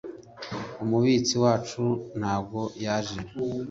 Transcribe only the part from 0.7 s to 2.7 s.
umubitsi wacu ntago